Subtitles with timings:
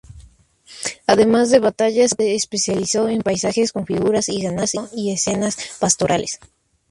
[1.05, 6.39] Además de batallas, se especializó en paisajes con figuras y ganado y escenas pastorales.